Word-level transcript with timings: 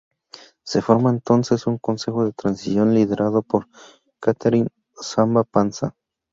Se 0.63 0.81
forma 0.81 1.11
entonces 1.11 1.67
un 1.67 1.77
consejo 1.77 2.25
de 2.25 2.31
Transición 2.33 2.95
liderado 2.95 3.43
por 3.43 3.67
Catherine 4.19 4.69
Samba-Panza. 4.99 5.95